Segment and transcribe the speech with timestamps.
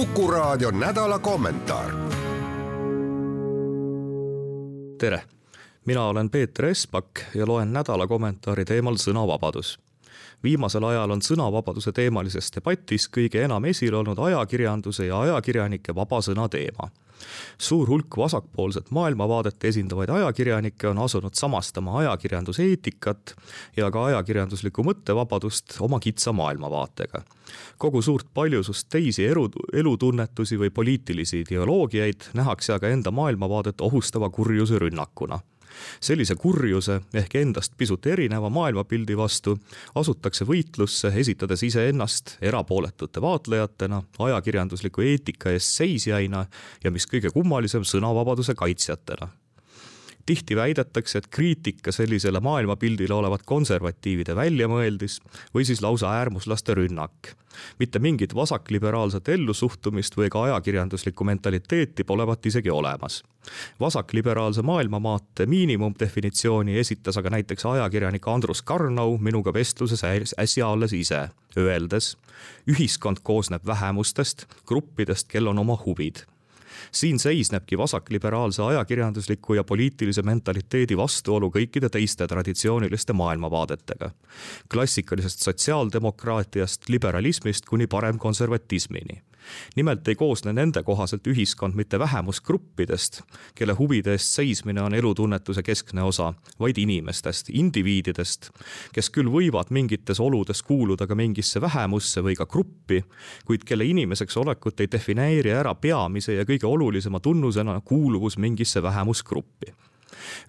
[0.00, 1.90] Kuku raadio nädala kommentaar.
[4.98, 5.22] tere,
[5.84, 9.78] mina olen Peeter Espak ja loen nädala kommentaari teemal sõnavabadus.
[10.42, 16.48] Viimasel ajal on sõnavabaduse teemalises debatis kõige enam esil olnud ajakirjanduse ja ajakirjanike vaba sõna
[16.48, 16.90] teema
[17.58, 23.34] suur hulk vasakpoolset maailmavaadet esindavaid ajakirjanikke on asunud samastama ajakirjanduseetikat
[23.76, 27.22] ja ka ajakirjanduslikku mõttevabadust oma kitsa maailmavaatega.
[27.78, 34.78] kogu suurt paljusust teisi elu, elutunnetusi või poliitilisi ideoloogiaid nähakse aga enda maailmavaadet ohustava kurjuse
[34.78, 35.40] rünnakuna
[36.00, 39.56] sellise kurjuse ehk endast pisut erineva maailmapildi vastu
[39.94, 46.46] asutakse võitlusse, esitades iseennast erapooletute vaatlejatena, ajakirjandusliku eetika eest seisjaina
[46.84, 49.30] ja mis kõige kummalisem, sõnavabaduse kaitsjatena
[50.30, 55.18] tihti väidetakse, et kriitika sellisele maailmapildile olevat konservatiivide väljamõeldis
[55.54, 57.34] või siis lausa äärmuslaste rünnak.
[57.78, 63.22] mitte mingit vasakliberaalset ellusuhtumist või ka ajakirjanduslikku mentaliteeti polevat isegi olemas.
[63.80, 70.04] vasakliberaalse maailmamaate miinimumdefinitsiooni esitas aga näiteks ajakirjanik Andrus Karnau minuga vestluses
[70.38, 72.16] äsja alles ise, öeldes
[72.70, 76.22] ühiskond koosneb vähemustest, gruppidest, kel on oma huvid
[76.92, 84.10] siin seisnebki vasakliberaalse ajakirjandusliku ja poliitilise mentaliteedi vastuolu kõikide teiste traditsiooniliste maailmavaadetega.
[84.72, 89.22] klassikalisest sotsiaaldemokraatiast, liberalismist kuni paremkonservatismini
[89.76, 93.22] nimelt ei koosne nende kohaselt ühiskond mitte vähemusgruppidest,
[93.54, 98.50] kelle huvide eest seismine on elutunnetuse keskne osa, vaid inimestest, indiviididest,
[98.94, 103.02] kes küll võivad mingites oludes kuuluda ka mingisse vähemusse või ka gruppi,
[103.44, 109.74] kuid kelle inimeseks olekut ei defineeri ära peamise ja kõige olulisema tunnusena kuuluvus mingisse vähemusgruppi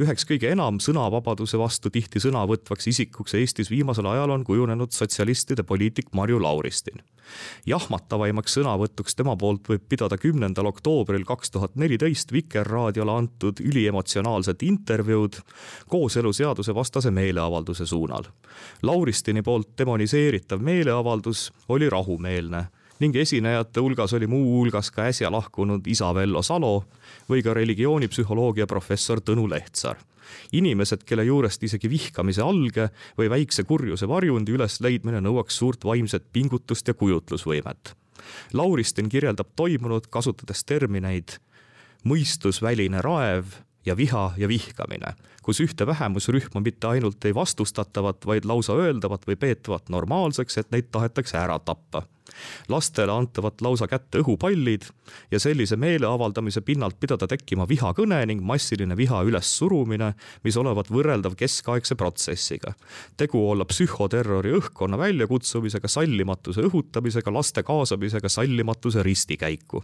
[0.00, 5.62] üheks kõige enam sõnavabaduse vastu tihti sõna võtvaks isikuks Eestis viimasel ajal on kujunenud sotsialistide
[5.62, 7.02] poliitik Marju Lauristin.
[7.66, 15.38] jahmatavaimaks sõnavõtuks tema poolt võib pidada kümnendal oktoobril kaks tuhat neliteist Vikerraadiole antud üliemotsionaalset intervjuud
[15.88, 18.24] kooseluseaduse vastase meeleavalduse suunal.
[18.82, 22.66] Lauristini poolt demoniseeritav meeleavaldus oli rahumeelne
[23.00, 26.84] ning esinejate hulgas oli muuhulgas ka äsja lahkunud isa Vello Salo
[27.30, 29.96] või ka religioonipsühholoogia professor Tõnu Lehtsaar.
[30.52, 36.88] inimesed, kelle juurest isegi vihkamise alge või väikse kurjuse varjundi ülesleidmine nõuaks suurt vaimset pingutust
[36.88, 37.94] ja kujutlusvõimet.
[38.52, 41.40] Lauristin kirjeldab toimunut, kasutades termineid
[42.04, 43.44] mõistusväline raev
[43.86, 49.36] ja viha ja vihkamine, kus ühte vähemusrühma mitte ainult ei vastustatavat, vaid lausa öeldavat või
[49.36, 52.04] peetavat normaalseks, et neid tahetakse ära tappa
[52.68, 54.86] lastele antavat lausa kätte õhupallid
[55.30, 60.12] ja sellise meeleavaldamise pinnalt pidada tekkima vihakõne ning massiline viha ülessurumine,
[60.44, 62.74] mis olevat võrreldav keskaegse protsessiga.
[63.16, 69.82] tegu olla psühhoterrori õhkkonna väljakutsumisega, sallimatuse õhutamisega, laste kaasamisega sallimatuse ristikäiku.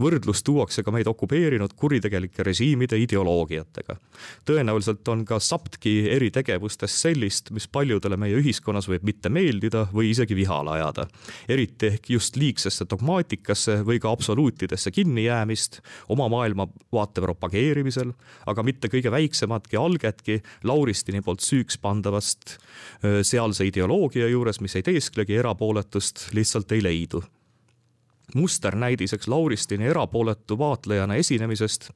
[0.00, 3.96] võrdlus tuuakse ka meid okupeerinud kuritegelike režiimide ideoloogiatega.
[4.44, 5.86] tõenäoliselt on ka SAPTK
[6.18, 11.06] eritegevustes sellist, mis paljudele meie ühiskonnas võib mitte meeldida või isegi vihale ajada.
[11.48, 18.12] eriti eriti ehk just liigsesse dogmaatikasse või ka absoluutidesse kinnijäämist oma maailmavaate propageerimisel,
[18.46, 22.58] aga mitte kõige väiksematki algetki Lauristini poolt süüks pandavast
[23.22, 27.22] sealse ideoloogia juures, mis ei teesklegi erapooletust, lihtsalt ei leidu
[28.34, 31.90] musternäidiseks Lauristini erapooletu vaatlejana esinemisest,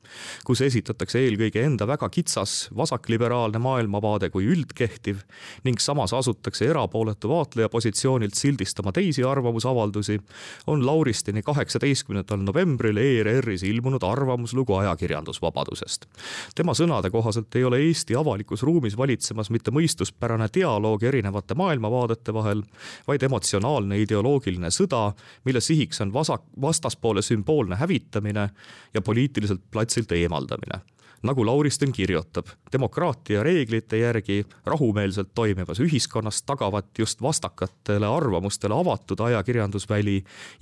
[0.47, 5.20] kus esitatakse eelkõige enda väga kitsas vasakliberaalne maailmavaade kui üldkehtiv
[5.65, 10.19] ning samas asutakse erapooletu vaatleja positsioonilt sildistama teisi arvamusavaldusi,
[10.66, 16.06] on Lauristini kaheksateistkümnendal novembril ERR-is ilmunud arvamuslugu ajakirjandusvabadusest.
[16.55, 22.62] tema sõnade kohaselt ei ole Eesti avalikus ruumis valitsemas mitte mõistuspärane dialoog erinevate maailmavaadete vahel,
[23.06, 25.12] vaid emotsionaalne ideoloogiline sõda,
[25.44, 28.50] mille sihiks on vasak, vastaspoole sümboolne hävitamine
[28.94, 30.80] ja poliitiliselt platsilt eemaldamine.
[31.22, 40.16] Nagu Lauristin kirjutab, demokraatia reeglite järgi rahumeelselt toimivas ühiskonnas tagavad just vastakatele arvamustele avatud ajakirjandusväli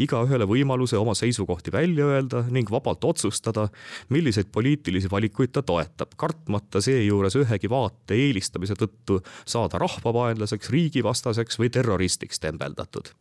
[0.04, 3.68] igaühele võimaluse oma seisukohti välja öelda ning vabalt otsustada,
[4.08, 11.72] milliseid poliitilisi valikuid ta toetab, kartmata seejuures ühegi vaate eelistamise tõttu saada rahvavaenlaseks, riigivastaseks või
[11.72, 13.14] terroristiks tembeldatud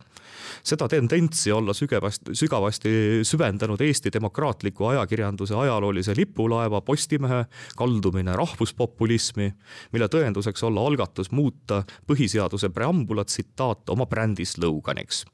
[0.64, 2.90] seda tendentsi olla sügavasti, sügavasti
[3.24, 7.29] süvendanud Eesti demokraatliku ajakirjanduse ajaloolise lipulaeva Postimehe
[7.78, 9.50] kaldumine rahvuspopulismi,
[9.92, 15.26] mille tõenduseks olla algatus muuta põhiseaduse preambula tsitaat oma brändisloganiks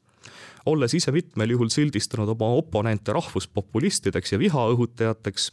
[0.65, 5.49] olles ise mitmel juhul sildistanud oma oponente rahvuspopulistideks ja viha õhutajateks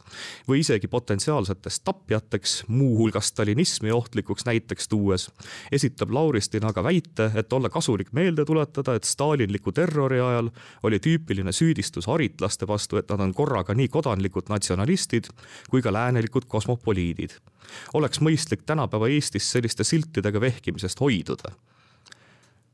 [0.49, 5.29] või isegi potentsiaalseteks tapjateks, muuhulgas stalinismi ohtlikuks näiteks tuues,
[5.71, 10.49] esitab Lauristin aga väite, et olla kasulik meelde tuletada, et stalinliku terrori ajal
[10.83, 15.29] oli tüüpiline süüdistus haritlaste vastu, et nad on korraga nii kodanlikud natsionalistid
[15.69, 17.37] kui ka läänelikud kosmopoliidid.
[17.93, 21.53] oleks mõistlik tänapäeva Eestis selliste siltidega vehkimisest hoiduda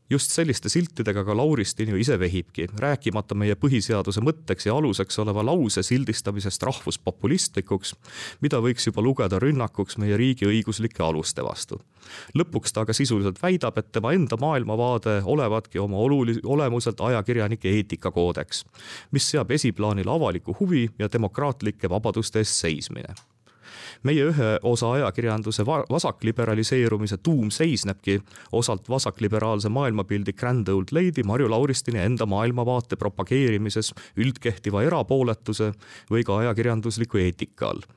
[0.10, 5.44] just selliste siltidega ka Lauristin ju ise vehibki, rääkimata meie põhiseaduse mõtteks ja aluseks oleva
[5.46, 7.94] lause sildistamisest rahvuspopulistlikuks,
[8.42, 11.82] mida võiks juba lugeda rünnakuks meie riigi õiguslike aluste vastu.
[12.34, 18.66] lõpuks ta aga sisuliselt väidab, et tema enda maailmavaade olevatki oma oluli-, olemuselt ajakirjanike eetikakoodeks,
[19.12, 23.14] mis seab esiplaanile avaliku huvi ja demokraatlike vabaduste eest seismine
[24.04, 28.20] meie ühe osa ajakirjanduse vasakliberaliseerumise tuum seisnebki
[28.52, 35.72] osalt vasakliberaalse maailmapildi Grand Old Lady Marju Lauristini enda maailmavaate propageerimises üldkehtiva erapooletuse
[36.12, 37.88] või ka ajakirjandusliku eetika all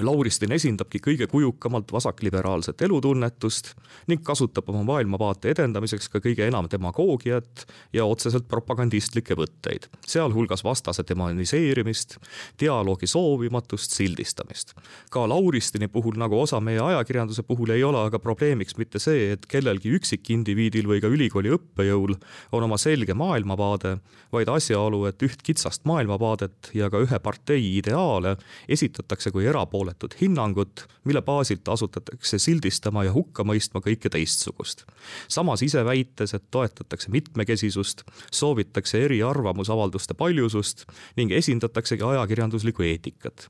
[0.00, 3.72] Lauristin esindabki kõige kujukamalt vasakliberaalset elutunnetust
[4.06, 7.64] ning kasutab oma maailmavaate edendamiseks ka kõige enam demagoogiat
[7.96, 12.18] ja otseselt propagandistlikke võtteid, sealhulgas vastase demoniseerimist,
[12.60, 14.74] dialoogi soovimatust, sildistamist.
[15.10, 19.48] ka Lauristini puhul, nagu osa meie ajakirjanduse puhul, ei ole aga probleemiks mitte see, et
[19.50, 22.14] kellelgi üksikindiviidil või ka ülikooli õppejõul
[22.52, 23.96] on oma selge maailmavaade,
[24.32, 28.36] vaid asjaolu, et üht kitsast maailmavaadet ja ka ühe partei ideaale
[28.68, 34.84] esitatakse kui erapooletut hinnangut, mille baasilt asutatakse sildistama ja hukka mõistma kõike teistsugust.
[35.28, 38.02] samas ise väites, et toetatakse mitmekesisust,
[38.32, 40.84] soovitakse eriarvamusavalduste paljusust
[41.16, 43.48] ning esindataksegi ajakirjanduslikku eetikat.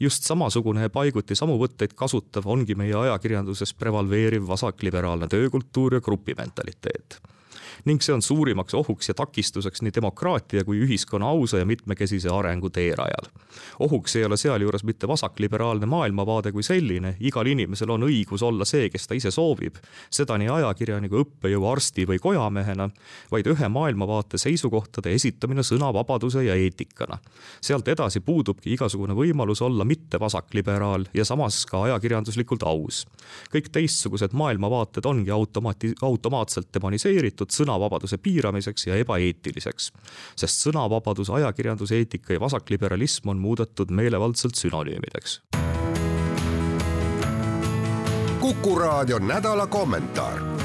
[0.00, 7.20] just samasugune ja paiguti samu võtteid kasutav ongi meie ajakirjanduses prevaleeriv vasakliberaalne töökultuur ja grupimentaliteet
[7.84, 12.70] ning see on suurimaks ohuks ja takistuseks nii demokraatia kui ühiskonna ausa ja mitmekesise arengu
[12.70, 13.30] teerajal.
[13.78, 18.88] ohuks ei ole sealjuures mitte vasakliberaalne maailmavaade kui selline, igal inimesel on õigus olla see,
[18.90, 19.78] kes ta ise soovib,
[20.10, 22.88] seda nii ajakirjaniku, õppejõu, arsti või kojamehena,
[23.32, 27.18] vaid ühe maailmavaate seisukohtade esitamine sõnavabaduse ja eetikana.
[27.60, 33.06] sealt edasi puudubki igasugune võimalus olla mitte vasakliberaal ja samas ka ajakirjanduslikult aus.
[33.52, 39.92] kõik teistsugused maailmavaated ongi automaati-, automaatselt demoniseeritud sõna sõnavabaduse piiramiseks ja ebaeetiliseks.
[40.36, 45.42] sest sõnavabadus, ajakirjanduseetika ja vasakliberalism on muudetud meelevaldselt sünonüümideks.
[48.40, 50.57] kuku raadio nädala kommentaar